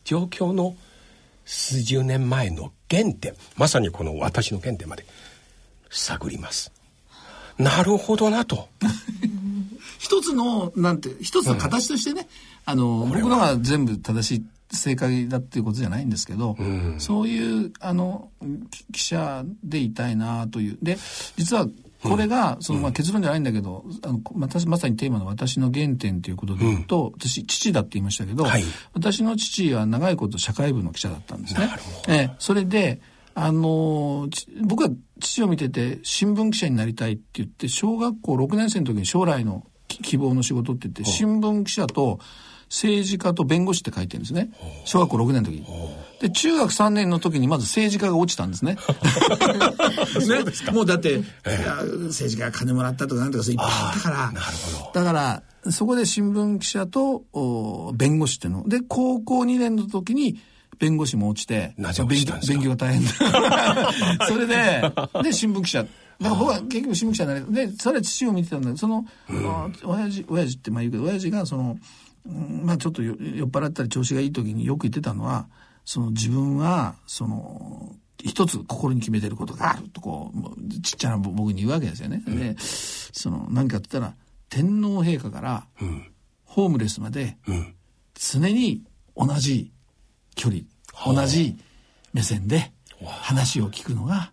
[0.03, 0.75] 状況の
[1.45, 5.05] 数十年前の原点、まさにこの私の原点まで
[5.89, 6.71] 探ります。
[7.57, 8.67] なるほどなと。
[10.05, 12.27] 一つの、なんて、一つの形としてね、
[12.67, 18.29] うん、あの、僕のが全部正しい、正解だっていうことじゃないんですけど、うん、そういう、あの、
[18.91, 20.77] 記者でいたいなという。
[20.83, 20.97] で、
[21.37, 21.67] 実は、
[22.03, 28.63] これが、その、まあ、結論じゃないんだけど、あの、私、まさにテーマの私の原点ということで言うと、うん、私、父だって言いましたけど、はい、
[28.93, 31.69] 私の父は長いこと社会部の記者だったんですね。
[32.07, 33.01] えそれで、
[33.33, 34.29] あの、
[34.61, 34.89] 僕は
[35.19, 39.65] 父を見てて新聞記者になりたいって言って、小学校6年生の時に将来の
[40.01, 42.19] 希望の仕事って言って、新聞記者と
[42.69, 44.49] 政治家と弁護士って書いてるんですね。
[44.85, 45.65] 小学校6年の時に。
[46.19, 48.77] で、中学3年の時にまず政治家が落ちたんですね。
[50.65, 54.31] ねもうだって、えー、政治家が金もらったとかなんとかいっぱいあったから。
[54.31, 54.99] なるほど。
[54.99, 58.67] だから、そこで新聞記者とお弁護士っていうの。
[58.67, 60.39] で、高校2年の時に、
[60.79, 61.73] 弁護士も落ちて、
[62.47, 63.93] 勉強が大変だ。
[64.27, 64.91] それで、
[65.23, 65.85] で、新聞記者。
[66.19, 71.77] だから僕は結局新聞記者になれで、それは父を見てたんだけど、その、うん、親父、親父ってまあ言うけど、親父がその、
[72.63, 73.15] まあちょっと酔っ
[73.49, 75.47] 払ったり調子がいい時によく言ってたのは、
[75.83, 82.23] その自分は、その、一つ心に決めてることがあるとこう、ちっちゃな僕に言うわけですよね。
[82.25, 84.15] うん、で、その、何かって言ったら、
[84.49, 85.67] 天皇陛下から、
[86.45, 87.37] ホームレスまで、
[88.15, 88.83] 常に
[89.15, 89.71] 同じ
[90.35, 90.61] 距離、
[91.05, 91.57] 同じ
[92.13, 92.71] 目線で
[93.05, 94.31] 話を聞くのが、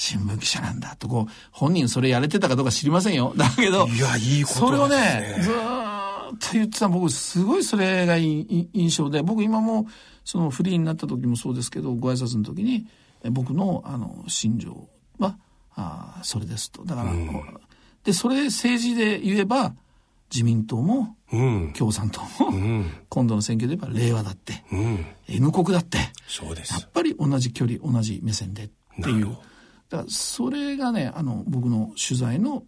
[0.00, 3.34] 新聞記者なんだとこう、本人それやれてたかどうか知りませんよ。
[3.36, 9.88] だけど、いや、いいこと、ね、それをね、ずっと言ってた僕、すごいそれが印象で、僕今も、
[10.24, 12.86] そのフリーになった時もそうですけど、ご挨拶の時に、
[13.32, 15.36] 僕の、あの、心情は、
[15.74, 16.84] あそれですと。
[16.84, 17.28] だから、うん、
[18.04, 19.74] で、それ政治で言えば、
[20.32, 21.16] 自民党も、
[21.76, 26.74] 共産党も、うん、今度の選挙で言えば令和だって、うん、N 国だって、そうです。
[26.74, 28.70] やっぱり同じ距離、同じ目線でっ
[29.02, 29.36] ていう。
[29.90, 32.64] だからそれがね、あの、僕の取材の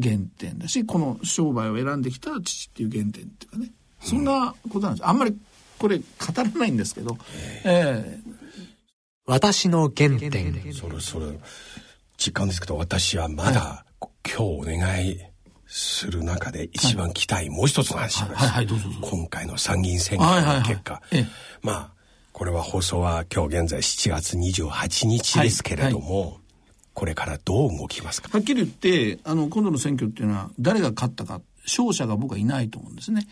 [0.00, 5.06] 原点だし、この商売を選んできた父っていう原点っていうかね、そんなことなんです。
[5.06, 5.36] あんまり
[5.78, 6.04] これ語
[6.36, 7.18] らないんですけど、
[7.64, 8.32] えー、
[9.26, 10.72] 私の原点。
[10.72, 11.26] それそれ、
[12.16, 13.84] 実感ですけど、私はまだ、
[14.24, 15.18] 今日お願い
[15.66, 18.34] する中で一番期待、はい、もう一つの話します。
[18.34, 18.88] はい、はい、どうぞ。
[19.02, 20.94] 今回の参議院選挙の結果。
[20.94, 21.16] はい。
[21.16, 21.24] はい。
[21.24, 21.30] はい、
[21.62, 21.92] まあ、
[22.32, 26.30] これは放送は今日現在7月28日ですけれども、はい。
[26.30, 26.41] はい
[26.94, 28.28] これからどう動きますか？
[28.32, 33.26] はっきり言ってあの今度の選挙っていうのは誰が勝ったか勝者が僕はいないと思うんですね。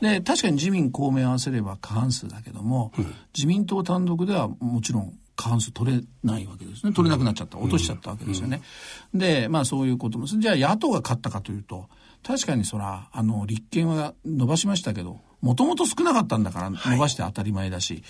[0.00, 6.92] で確かに自民公明合わせれば過半数だけども、うん、自民党単独ではもちろん過半数取れないわけですね。
[6.92, 8.62] 取れなくなっちゃった、落としちゃったわけですよね。
[9.14, 11.88] うん、でまあそういうこともじゃあ野党が勝ったかというと
[12.22, 18.02] 確かにそらあの立憲は伸ばしましたけどもともと少なかったんだから伸ばして当たり前だし、はい、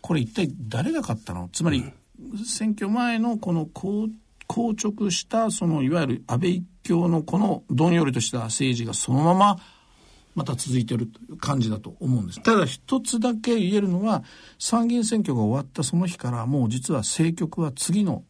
[0.00, 1.48] これ一体誰が勝ったの？
[1.52, 1.84] つまり、
[2.20, 4.08] うん、選挙前のこの公
[4.48, 9.58] 硬直したそのいわゆる安倍一強のこのどんよりとした政治がそのまま
[10.34, 12.42] また続いてるという感じだと思うんです。
[12.42, 14.22] ただ一つだけ言えるのは
[14.58, 18.22] 参議院選挙が終わったその日からもう実は政局は次の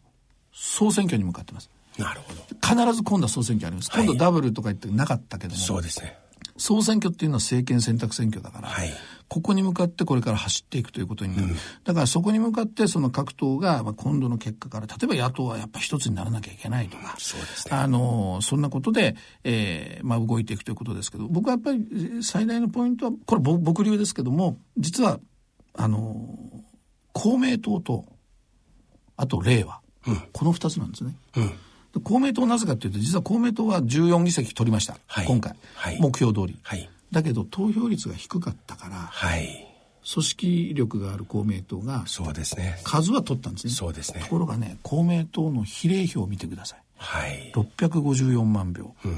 [0.53, 1.69] 総選挙に向かってます。
[1.99, 2.85] なるほど。
[2.85, 3.91] 必ず今度は総選挙あります。
[3.91, 5.59] 今度ダブルとか言ってなかったけども。
[5.59, 6.17] そうですね。
[6.57, 8.91] 総選挙っていうのは政権選択選挙だから、はい、
[9.29, 11.49] ここに向かってこれから走っていくということになる。
[11.49, 25.19] うん、だからそこに向かってその各党が今度の結果から、例えば野党はやっぱ一つにならなきゃいけないとか、そうですね、あの、そんなことで、えー、まあ動いていくということですけど、僕はやっぱり最大のポイントは、これ僕流ですけども、実は、
[25.75, 26.39] あの、
[27.13, 28.05] 公明党と
[29.17, 31.17] あと令和、うん、この2つなんですね。
[31.37, 31.53] うん。
[32.03, 39.67] 公明党なぜかというと実は公明党は14議席取りました、はい、今回、はい、目標通り、はい、だけど投票率が低かったから、はい、
[40.13, 42.79] 組織力がある公明党がそうですね。
[42.85, 43.73] 数は取ったんですね。
[43.73, 44.21] そうですね。
[44.21, 49.17] ところがね公明党の比例票を見てください、はい、654万票、うん、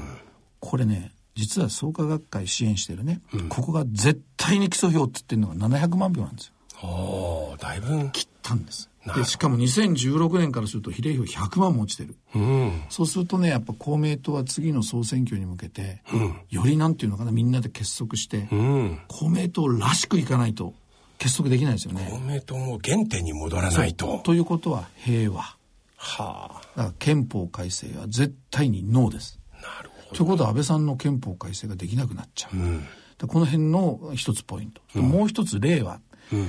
[0.59, 6.53] これね実は創価学会支援してるね、うん、ここが絶対に基礎票って言ってるのが700万票なんですよ。
[6.81, 20.73] おだいぶ切ったんですでしかも2016年からすると比例票100万も落ちてる、うん、そうするとねやっぱ公明党は次の総選挙に向けて、うん、よりなんていうのかなみんなで結束して、うん、公明党らしくいかないと
[21.17, 22.07] 結束できないですよね。
[22.09, 24.21] 公明党も原点に戻らないと。
[24.23, 25.41] ということは平和。
[25.41, 25.57] は
[25.97, 26.61] あ。
[26.77, 29.37] だから憲法改正は絶対にノーです。
[29.61, 30.15] なるほど。
[30.15, 32.85] ということは安倍さんの憲法改正ができなくなっちゃう、うん、
[33.27, 35.99] この辺の一つポイント、もう一つ令和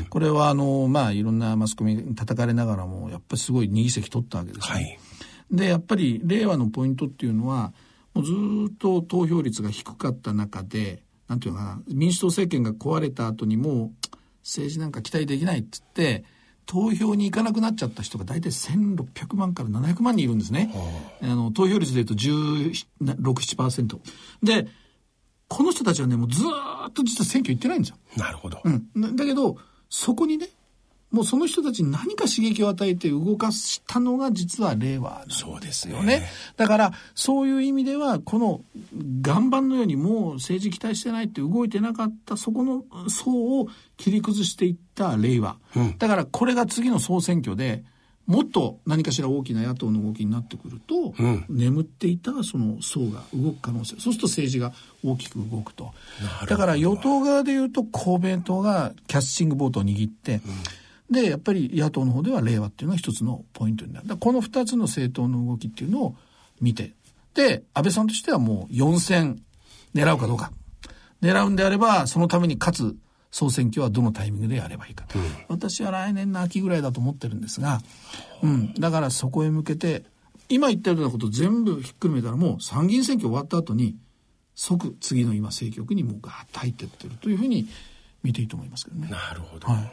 [0.09, 4.75] これはあの、まあ、いろんなマスコミに叩かれながらも、やっぱりすごい2議席取ったわけですね。
[4.75, 4.99] はい、
[5.51, 7.73] で、やっぱり令和のポイントっていうのは、
[8.15, 8.33] もうず
[8.73, 13.93] っと投票率が低かった中で、なんていうかな、民主党政権が壊れた後にも
[14.43, 16.25] 政治なんか期待できないっつって、
[16.67, 20.73] 投票に行かなくなっちゃった人が大体1600万から700万人いるんですね。
[21.23, 23.99] あの投票率で言うと16、7%。
[24.43, 24.69] で、
[25.49, 27.97] この人たちはね、もうずっと実は選挙行ってないんですよ。
[28.17, 28.61] なるほど。
[28.65, 29.17] うん。
[29.17, 29.57] だけど、
[29.91, 30.49] そこにね、
[31.11, 35.53] もうその人たちに何か刺激を与えて動かしたのが実は令和なんですよね。
[35.53, 36.29] そうですね。
[36.57, 38.61] だからそういう意味ではこの
[39.27, 45.57] 岩盤のようにもう政治期待してないって動いてなかったそこの層を切り崩していった令和。
[45.75, 47.83] うん、だからこれが次の総選挙で
[48.27, 54.73] もっと何かしら大きな野党の動きになってくると、うん、眠っていたその層が動く可能性そうすると政治が
[55.05, 55.93] 大きく動くと。
[56.47, 60.41] だから与党側でいうと公明党がキャッシングボートを握って、
[61.09, 64.17] うん、でやっぱり野党の方では令和っていうのが一つのポイントになる。
[64.17, 66.15] この2つの政党の動きっていうのを
[66.61, 66.93] 見て
[67.35, 69.43] で安倍さんとしてはもう4選
[69.95, 70.53] 狙うかどうか。
[71.21, 72.97] 狙うんであればそのために勝つ
[73.31, 77.81] 総選挙はどのタイミングでやればいいかと、うん、私は来年の秋ぐらいだと思ってるんですが、
[78.43, 80.05] うん、だからそこへ向けて
[80.49, 83.97] 今言ったようなこと全部ひっくるめたらもう参議院選挙終わった後に
[84.55, 87.69] 即次の今政局にもうガーッと入ってってるというふうに
[88.23, 89.09] 見ていいと思いますけどね。
[89.09, 89.69] なるほど。
[89.69, 89.93] はい、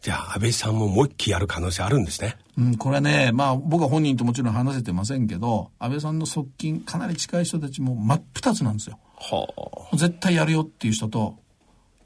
[0.00, 2.36] じゃあ安倍さんももう一期やる可能性あるんですね。
[2.56, 8.98] うん、これはね、まあ僕は本人ともちろん話せてませんけど、安倍さんの側近、かなり近い人たちも真っ二つなんですよ。
[9.18, 11.36] はあ、絶対やるよっていう人と、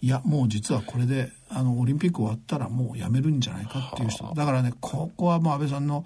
[0.02, 4.32] いやもう実はこれであのオリンピック終わったらもうやめるんじゃないかっていう人。
[4.34, 6.04] だからねここはもう安倍さんの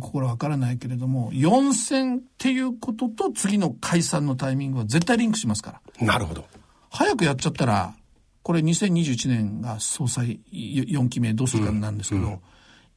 [0.00, 6.06] 心わからないけれども4選っていうことと次の解散のタイミングは絶対リンクしますから。
[6.06, 6.44] なるほど。
[6.90, 7.94] 早くやっちゃったら
[8.42, 12.40] これ2021年が総裁4期目どうするかなんですけど、うんうん、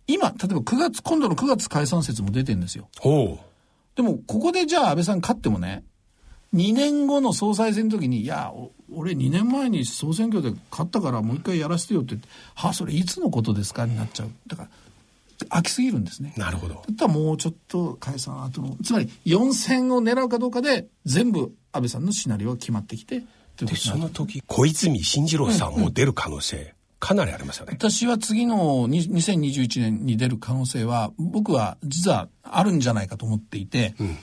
[0.07, 2.87] 今例えば9月今度の9月解散説も出てんですよ。
[3.95, 5.83] でもここでじゃあ安倍さん勝ってもね
[6.53, 8.51] 2年後の総裁選の時に、いや、
[8.91, 12.15] 俺2年前に総選挙で勝ったからもう一回やらせてよって
[12.55, 14.29] はあ、それいつのことですかになっちゃう。
[14.47, 14.69] だから、
[15.59, 16.33] 飽きすぎるんですね。
[16.37, 16.75] なるほど。
[16.75, 23.23] だったらもうちょっと解散後の、つまり4選を狙うかどうかで全部安倍さんのシナリオが決まってきて、
[23.57, 27.73] で、その時、小泉進次郎さんも出る可能性、うんうんかなりありますよね。
[27.77, 34.17] 私は次の2021年に出る可能性は、僕は実はあるんじゃないかと思っていて、うん、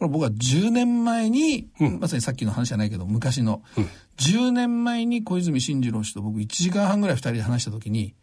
[0.00, 8.14] これ僕は10年前に、うん、まさにさっきの話じゃないけど、昔の、うん、10年前に小泉進次郎氏と僕1時間半ぐらい2人で話した時に、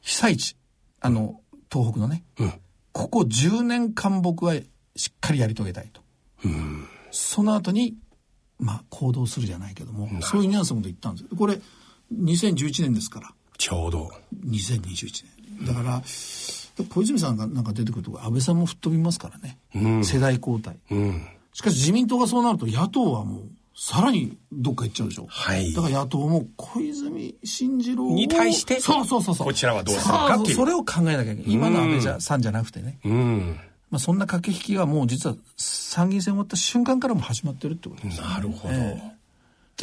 [0.00, 0.56] 被災地、
[1.00, 2.52] あの、東北のね、うん、
[2.92, 6.00] ここ10年間僕はしっかりやり遂げたいと。
[7.10, 7.94] その後に、
[8.58, 11.60] まあ、行動するじゃないけども、そういうニュアンスのこと言ったんですこれ、
[12.14, 13.34] 2011年ですから。
[13.58, 14.10] ちょうど。
[14.46, 15.37] 2021年。
[15.66, 16.02] だから、
[16.84, 23.42] 小泉さんがなんか出てくると安倍さんも吹っ飛びますからね、うん、世代交代、うん、しかし自民党がそうなると野党はもう
[23.80, 29.46] さらにどっか行っちゃうでしょ、はい、だから野党も小泉進次郎に対してそうそうそうそう。
[29.46, 30.56] こちらはどうするかっていう。
[30.56, 31.52] それを考えなきゃいけない。
[31.52, 33.60] 今の安倍じゃさんじゃなくてね、うん。
[33.90, 39.17] まあ、そんな駆け引きはもう実は参議院選終わった瞬間からも始まってるってことです、ね、なるほど、えー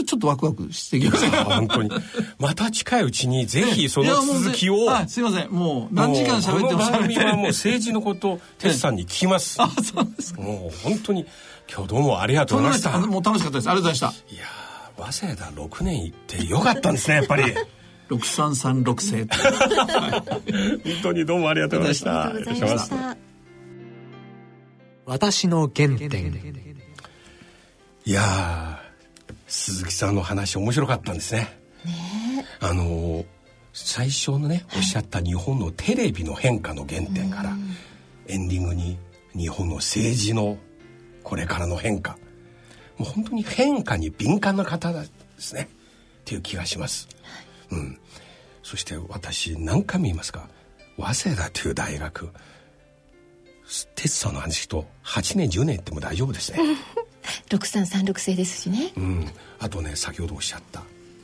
[0.04, 1.46] ちょっとワクワクしてきました。
[1.46, 1.90] 本当に。
[2.38, 4.92] また近いうちにぜひその続きを。
[4.92, 5.52] あ、すいません。
[5.52, 7.20] もう何時間喋っても喋って。
[7.24, 9.58] はもう政治のこと、テスさんに聞きます。
[9.64, 10.42] あ、そうですか。
[10.42, 11.26] もう本当に
[11.72, 12.98] 今日どうもありがとうございました。
[13.00, 13.70] もう楽しかったです。
[13.70, 14.36] ありがとうございました。
[14.36, 14.46] いや
[14.98, 17.44] 早稲田6年行ってよかったんですね、やっぱり。
[18.10, 19.26] 6336世。
[20.94, 22.30] 本当にどうもありがとうございました。
[22.30, 23.18] ありがとうございました。
[25.06, 26.56] 私の原点。
[28.08, 28.75] いや
[29.48, 31.60] 鈴木さんの話面白かったんですね。
[31.86, 33.26] ねあの
[33.74, 37.56] 最初のねおっしゃった日本のテレビの変化の原点から、
[38.28, 38.98] エンディングに
[39.36, 40.58] 日本の政治の
[41.24, 42.18] これからの変化。
[42.98, 45.70] もう本当に変化に敏感な方ですね。
[46.22, 47.08] っていう気がします。
[47.72, 48.00] うん、
[48.64, 50.48] そして私何回も言いますが
[50.98, 52.30] 早稲田という大学。
[53.96, 56.60] テストの話と8年10年言っても大丈夫ですね
[57.50, 59.26] 6336制ですしね、うん、
[59.60, 60.84] あとね先ほどおっしゃった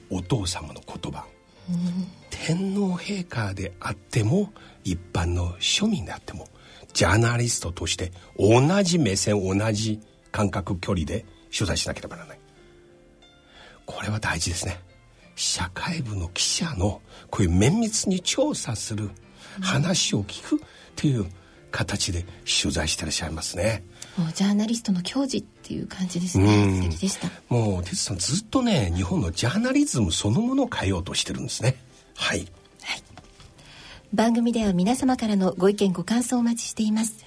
[0.09, 1.25] お父様の言葉、
[1.69, 4.51] うん、天皇陛下であっても
[4.83, 6.47] 一般の庶民であっても
[6.93, 11.25] ジャーナリストとして同じ目線同じ感覚距離で
[11.55, 12.39] 取材しなければならない。
[13.85, 14.79] これは大事ですね。
[15.35, 19.09] 社会部の記者のこういう綿密に調査する
[19.61, 21.25] 話を聞くっていう
[21.71, 22.25] 形で
[22.61, 23.83] 取材してらっしゃいますね。
[24.17, 26.81] もうジャーナリストの教授っていう感じですね。
[26.81, 27.29] 素敵でした。
[27.47, 31.77] もう哲さんずっとね日本のジャーナリズムそのものを変えようとしてるんですね。
[32.15, 32.39] はい。
[32.39, 33.03] はい。
[34.13, 37.25] 番組では皆様からのご意見ご感想をお待ちしています。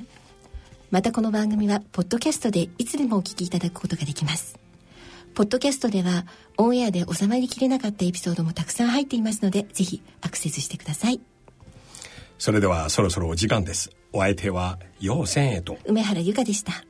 [0.91, 4.59] またこの番組はポッドキャストでいつでもお聞きいただくことができます。
[5.35, 6.27] ポッドキャストでは
[6.59, 11.21] オンエアで収まりきれなかったエピソードもたくさん入っていますのでぜひアクセスしてください
[12.39, 16.85] それではそろそろお時間ですお相手は陽千恵と梅原由香でした